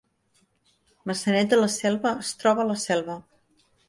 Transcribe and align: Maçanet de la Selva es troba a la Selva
Maçanet 1.11 1.51
de 1.51 1.59
la 1.59 1.67
Selva 1.73 2.13
es 2.23 2.31
troba 2.45 2.65
a 2.65 2.65
la 2.71 2.79
Selva 2.85 3.19